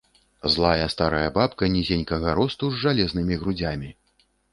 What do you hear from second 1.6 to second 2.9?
нізенькага росту, з